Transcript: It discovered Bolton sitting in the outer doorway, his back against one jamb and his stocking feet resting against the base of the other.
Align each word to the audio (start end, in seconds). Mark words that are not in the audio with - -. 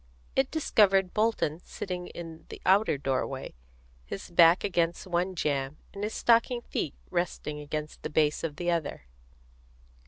It 0.35 0.49
discovered 0.49 1.13
Bolton 1.13 1.61
sitting 1.63 2.07
in 2.07 2.47
the 2.49 2.59
outer 2.65 2.97
doorway, 2.97 3.53
his 4.03 4.31
back 4.31 4.63
against 4.63 5.05
one 5.05 5.35
jamb 5.35 5.77
and 5.93 6.03
his 6.03 6.15
stocking 6.15 6.61
feet 6.61 6.95
resting 7.11 7.59
against 7.59 8.01
the 8.01 8.09
base 8.09 8.43
of 8.43 8.55
the 8.55 8.71
other. 8.71 9.05